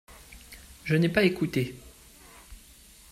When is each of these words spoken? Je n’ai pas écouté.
Je 0.83 0.95
n’ai 0.95 1.09
pas 1.09 1.21
écouté. 1.25 1.75